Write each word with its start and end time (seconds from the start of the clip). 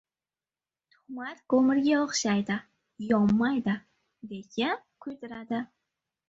•Tuhmat 0.93 1.43
ko‘mirga 1.53 1.99
o‘xshaydi, 2.05 2.55
yonmaydi, 3.11 3.77
lekin 4.33 4.75
kuydiradi. 5.07 5.63